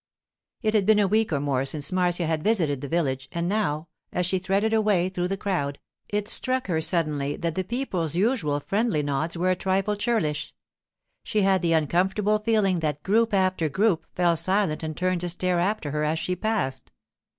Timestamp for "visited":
2.43-2.81